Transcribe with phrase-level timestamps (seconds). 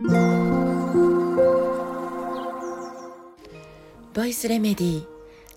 [0.00, 0.06] ボ
[4.24, 5.06] イスレメディー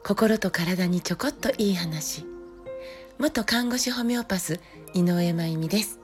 [0.04, 2.26] 心と体にちょこっといい話。
[3.20, 4.60] 元看護師ホメオパス
[4.96, 6.00] 井上真由美です、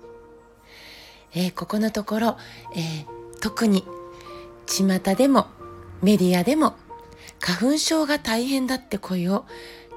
[1.34, 2.38] えー、ここのところ、
[2.76, 3.08] えー、
[3.42, 3.84] 特に
[4.68, 5.48] 巷でも
[6.04, 6.76] メディアでも
[7.40, 9.46] 花粉症が大変だって声を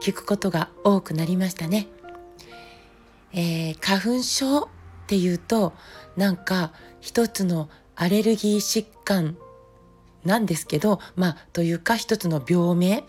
[0.00, 1.88] 聞くことが多くなりましたね、
[3.34, 4.68] えー、花粉症っ
[5.08, 5.74] ていうと
[6.16, 7.68] なんか一つの
[8.00, 9.36] アレルギー疾患
[10.24, 13.04] なんですけど、まあ、というか一つの病名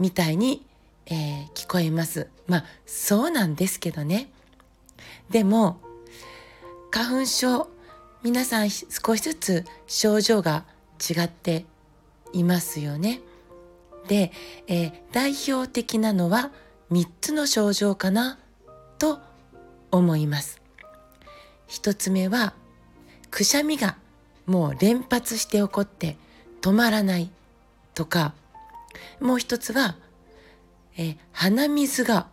[0.00, 0.66] みたいに、
[1.06, 2.26] えー、聞こえます。
[2.48, 4.32] まあ、そうなんですけどね。
[5.30, 5.78] でも、
[6.90, 7.68] 花粉症、
[8.24, 10.64] 皆さん少しずつ症状が
[10.98, 11.66] 違って
[12.32, 13.20] いますよね。
[14.08, 14.32] で、
[14.66, 16.50] えー、代表的なのは
[16.90, 18.40] 3つの症状かな
[18.98, 19.20] と
[19.92, 20.60] 思います。
[21.68, 22.54] 1つ目は、
[23.30, 23.96] くしゃみが
[24.46, 26.16] もう連発して起こって
[26.60, 27.30] 止まらない
[27.94, 28.34] とか
[29.20, 29.96] もう一つは、
[30.96, 32.26] え鼻水が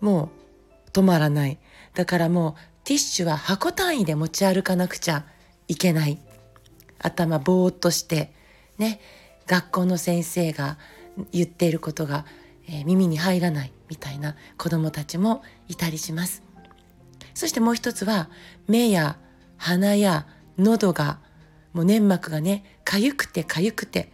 [0.00, 0.30] も
[0.86, 1.58] う止まらない。
[1.94, 2.54] だからもう
[2.84, 5.24] ティッシュは箱単位で持ち歩かなくちゃ
[5.68, 6.18] いけない。
[6.98, 8.32] 頭ぼーっとして
[8.78, 9.00] ね
[9.46, 10.78] 学校の先生が
[11.32, 12.24] 言っていることが、
[12.66, 16.42] えー、耳に入らないみたいな子どもたちもいたりします。
[17.34, 18.28] そしてもう一つは
[18.68, 19.18] 目や
[19.56, 20.26] 鼻や
[20.58, 21.18] 喉が
[21.72, 24.12] もう粘膜がね痒くて痒くて、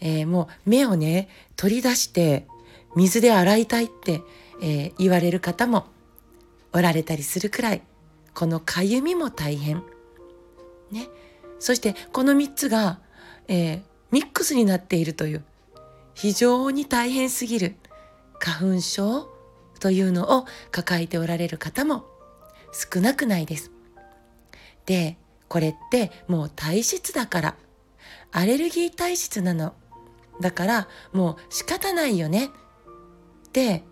[0.00, 2.46] えー、もう目をね取り出して
[2.94, 4.22] 水で洗いたいって、
[4.62, 5.86] えー、言われる方も
[6.72, 7.82] おられたりするくらい
[8.34, 9.82] この痒みも大変。
[10.90, 11.08] ね、
[11.58, 13.00] そしてこの3つが、
[13.48, 15.44] えー、ミックスになっているという
[16.14, 17.76] 非常に大変すぎる
[18.38, 19.28] 花粉症
[19.80, 22.04] というのを抱えておられる方も
[22.72, 23.70] 少なくないです。
[24.86, 25.16] で
[25.48, 27.56] これってもう体質だから。
[28.34, 29.74] アレルギー体質なの。
[30.40, 32.50] だからもう仕方ないよね。
[33.52, 33.84] で、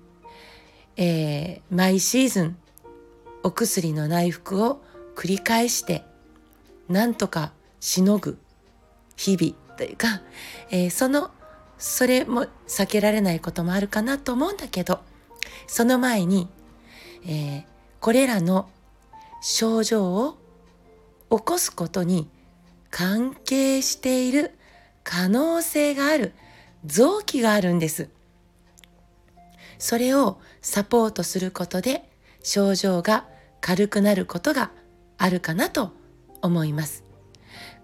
[0.97, 2.57] えー、毎シーズン
[3.43, 4.83] お薬の内服を
[5.15, 6.05] 繰り返して
[6.89, 8.39] なんとかしのぐ。
[9.17, 10.23] 日々というか、
[10.71, 11.31] えー、その
[11.77, 15.01] それも避けられないこともあるかなと思うんだけど
[15.67, 16.49] その前に、
[17.27, 17.65] えー、
[18.01, 18.71] これらの
[19.43, 20.39] 症状を
[21.31, 22.29] 起こすことに
[22.91, 24.53] 関係している
[25.05, 26.33] 可能性がある
[26.85, 28.09] 臓器があるんです。
[29.79, 32.11] それをサポートすることで
[32.43, 33.27] 症状が
[33.61, 34.71] 軽くなることが
[35.19, 35.93] あるかなと
[36.43, 37.05] 思います。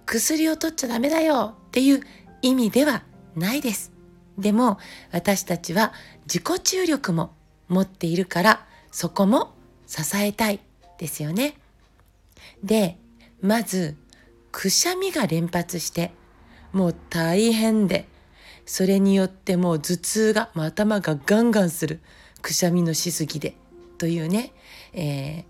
[0.04, 2.00] 薬を取っちゃダメだよっていう
[2.42, 3.02] 意味では
[3.34, 3.92] ないです。
[4.38, 4.78] でも
[5.12, 5.92] 私たちは
[6.26, 7.34] 自己注力も
[7.68, 9.54] 持っているからそこも
[9.86, 10.60] 支えたい
[10.98, 11.54] ですよね。
[12.62, 12.98] で、
[13.40, 13.96] まず
[14.52, 16.12] くしゃみが連発して
[16.72, 18.08] もう大変で
[18.64, 22.00] それによってもう頭痛がもう頭がガンガンする
[22.42, 23.56] くしゃみのしすぎで
[23.98, 24.52] というね、
[24.92, 25.44] え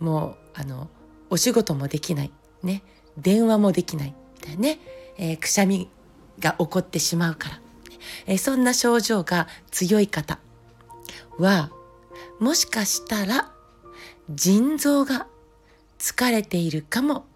[0.00, 0.88] ー、もうあの
[1.30, 2.82] お仕事もできないね
[3.16, 4.78] 電話もできないみたいなね、
[5.16, 5.88] えー、くしゃみ
[6.38, 7.60] が起こってしまうから、
[8.26, 10.38] えー、そんな症状が強い方
[11.38, 11.70] は
[12.38, 13.52] もしかしたら
[14.30, 15.26] 腎臓が
[16.02, 17.26] 疲れているかも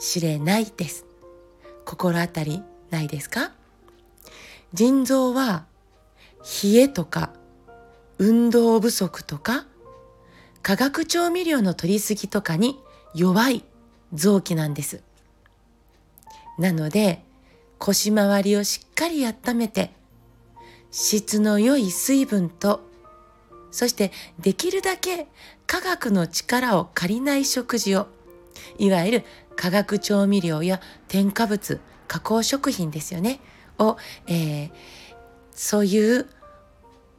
[0.00, 1.06] しれないです。
[1.84, 2.60] 心当たり
[2.90, 3.52] ないですか？
[4.74, 5.64] 腎臓は
[6.64, 7.32] 冷えとか
[8.18, 9.68] 運動不足とか
[10.60, 12.80] 化学調味料の取りすぎとかに
[13.14, 13.62] 弱い
[14.12, 15.04] 臓器なんです。
[16.58, 17.22] なので
[17.78, 19.92] 腰回りをしっかり温めて
[20.90, 22.80] 質の良い水分と
[23.70, 24.10] そして
[24.40, 25.28] できるだけ
[25.68, 28.08] 科学の力を借りない食事を
[28.78, 29.24] いわゆる
[29.56, 33.40] 化学調味料や添加物加工食品ですよね
[33.78, 33.96] を、
[34.26, 34.70] えー、
[35.52, 36.26] そういう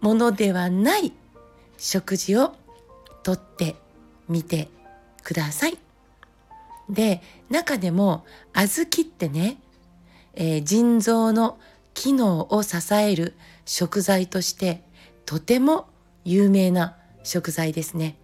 [0.02, 1.14] ものではない
[1.78, 2.56] 食事を
[3.24, 3.76] とって
[4.30, 4.70] みて
[5.24, 5.78] ください。
[6.90, 9.58] で中でも小豆ってね、
[10.36, 11.60] えー、腎臓の
[11.94, 13.36] 機能を支える
[13.66, 14.84] 食材として
[15.26, 15.88] とても
[16.24, 18.16] 有名な食材ですね。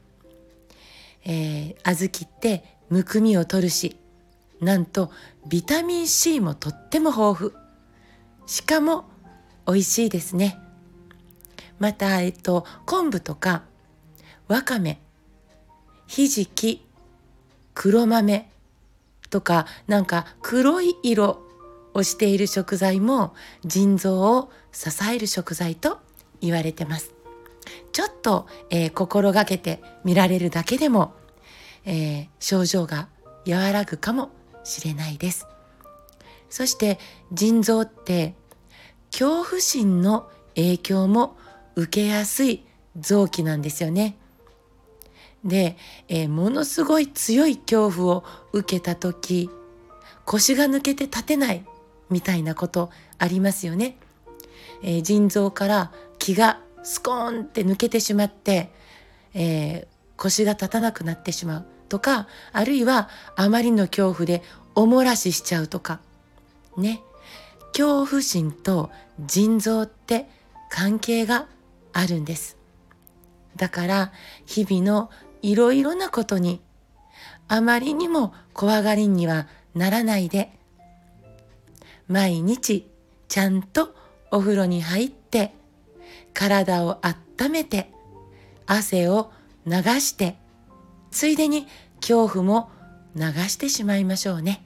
[1.26, 3.98] えー、小豆ってむくみを取るし
[4.62, 5.10] なんと
[5.48, 7.52] ビタミン C もとっても豊富。
[8.46, 9.06] しかも
[9.66, 10.60] 美味しいですね。
[11.80, 13.64] またえっと昆布とか
[14.48, 15.02] わかめ
[16.06, 16.86] ひじき
[17.74, 18.48] 黒豆
[19.32, 21.42] とかなんか黒い色
[21.96, 23.34] をしている食材も
[23.66, 25.98] 腎臓を支える食材と
[26.42, 27.12] 言われてます。
[27.92, 31.16] ちょっと、えー、心がけて見られるだけでも、
[31.86, 33.08] えー、症状が
[33.48, 34.32] 和らぐかも
[34.64, 35.48] しれないです。
[36.50, 37.00] そして
[37.32, 38.36] 腎臓って
[39.12, 41.36] 恐怖心の影響も
[41.76, 42.64] 受けやすい
[43.00, 44.18] 臓器なんですよね。
[45.44, 45.78] で、
[46.08, 49.50] えー、ものすごい強い恐怖を受けた時
[50.26, 51.66] 腰が抜けて立てない
[52.10, 53.98] みたいなことありますよね。
[54.84, 58.72] えー、腎臓から気がスコーンって抜けてしまって、
[59.34, 59.88] えー、
[60.18, 64.42] 腰が立たなくなってしまうとかあるいはあまりの恐怖で
[64.74, 66.00] おもらししちゃうとか。
[66.76, 67.04] ね。
[67.72, 70.28] 恐怖心と腎臓って
[70.72, 71.46] 関係が
[71.92, 72.58] あるんです。
[73.58, 74.12] だから
[74.48, 75.12] 日々の
[75.44, 76.62] いろいろなことに
[77.48, 80.52] あまりにも怖がりにはならないで
[82.08, 82.90] 毎日
[83.28, 83.94] ちゃんと
[84.32, 85.54] お風呂に入って
[86.34, 87.92] 体を温めて
[88.66, 89.32] 汗を
[89.68, 90.38] 流して
[91.14, 91.68] ついでに
[92.02, 92.70] 恐怖も
[93.16, 94.66] 流してしまいましょうね。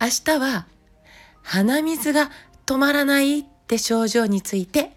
[0.00, 0.66] 明日は
[1.42, 2.30] 鼻水が
[2.66, 4.96] 止まらないって症状について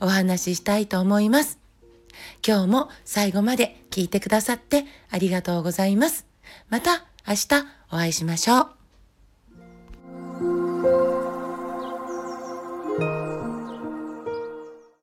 [0.00, 1.58] お話ししたいと思います。
[2.46, 6.26] 今日も最後まで聞いてくださってありがとうございます。
[6.68, 8.70] また明日お会いしましょ
[10.42, 10.55] う。